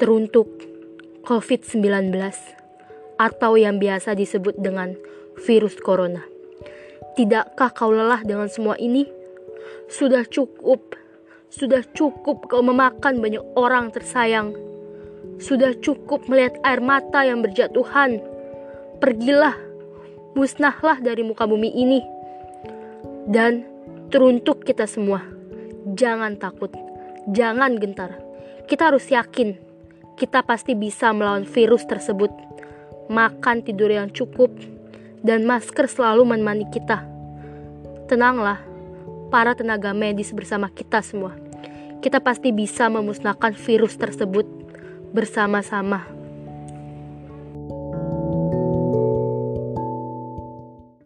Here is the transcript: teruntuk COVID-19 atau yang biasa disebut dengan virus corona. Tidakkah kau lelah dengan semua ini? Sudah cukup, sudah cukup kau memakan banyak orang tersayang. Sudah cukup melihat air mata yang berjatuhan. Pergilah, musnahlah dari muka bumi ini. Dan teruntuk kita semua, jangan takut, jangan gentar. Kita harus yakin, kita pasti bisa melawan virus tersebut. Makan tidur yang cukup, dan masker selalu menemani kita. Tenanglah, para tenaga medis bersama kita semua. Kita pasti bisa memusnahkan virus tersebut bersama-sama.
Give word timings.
teruntuk 0.00 0.48
COVID-19 1.28 2.08
atau 3.20 3.52
yang 3.60 3.76
biasa 3.76 4.16
disebut 4.16 4.56
dengan 4.56 4.96
virus 5.44 5.76
corona. 5.76 6.24
Tidakkah 7.20 7.68
kau 7.76 7.92
lelah 7.92 8.24
dengan 8.24 8.48
semua 8.48 8.80
ini? 8.80 9.04
Sudah 9.92 10.24
cukup, 10.24 10.96
sudah 11.52 11.84
cukup 11.92 12.48
kau 12.48 12.64
memakan 12.64 13.20
banyak 13.20 13.44
orang 13.60 13.92
tersayang. 13.92 14.56
Sudah 15.36 15.76
cukup 15.76 16.24
melihat 16.32 16.56
air 16.64 16.80
mata 16.80 17.20
yang 17.20 17.44
berjatuhan. 17.44 18.24
Pergilah, 19.04 19.56
musnahlah 20.32 20.96
dari 21.04 21.20
muka 21.20 21.44
bumi 21.44 21.76
ini. 21.76 22.00
Dan 23.28 23.68
teruntuk 24.08 24.64
kita 24.64 24.88
semua, 24.88 25.20
jangan 25.92 26.40
takut, 26.40 26.72
jangan 27.28 27.76
gentar. 27.76 28.16
Kita 28.64 28.92
harus 28.92 29.04
yakin, 29.12 29.69
kita 30.20 30.44
pasti 30.44 30.76
bisa 30.76 31.16
melawan 31.16 31.48
virus 31.48 31.88
tersebut. 31.88 32.28
Makan 33.08 33.64
tidur 33.64 33.88
yang 33.88 34.12
cukup, 34.12 34.52
dan 35.24 35.48
masker 35.48 35.88
selalu 35.88 36.28
menemani 36.28 36.68
kita. 36.68 37.00
Tenanglah, 38.04 38.60
para 39.32 39.56
tenaga 39.56 39.96
medis 39.96 40.36
bersama 40.36 40.68
kita 40.68 41.00
semua. 41.00 41.32
Kita 42.04 42.20
pasti 42.20 42.52
bisa 42.52 42.92
memusnahkan 42.92 43.56
virus 43.56 43.96
tersebut 43.96 44.44
bersama-sama. 45.16 46.19